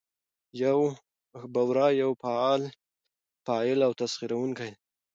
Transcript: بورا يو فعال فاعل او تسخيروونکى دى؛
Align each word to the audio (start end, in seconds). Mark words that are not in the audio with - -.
بورا 1.53 1.87
يو 2.01 2.11
فعال 2.21 2.61
فاعل 3.45 3.79
او 3.87 3.91
تسخيروونکى 4.01 4.67
دى؛ 4.71 4.71